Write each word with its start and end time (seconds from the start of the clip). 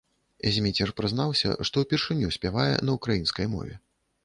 Зміцер 0.53 0.93
прызнаўся, 1.01 1.51
што 1.69 1.75
ўпершыню 1.85 2.33
спявае 2.39 2.69
на 2.89 2.99
ўкраінскай 2.99 3.45
мове. 3.57 3.81